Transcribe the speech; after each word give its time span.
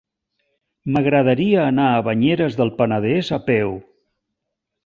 M'agradaria 0.95 1.59
anar 1.73 1.85
a 1.89 2.01
Banyeres 2.09 2.57
del 2.63 2.75
Penedès 2.81 3.33
a 3.39 3.43
peu. 3.51 3.79